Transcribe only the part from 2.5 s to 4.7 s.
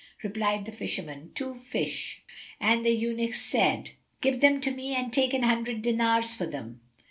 and the eunuch said, "Give them